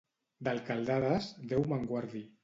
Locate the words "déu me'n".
1.51-1.85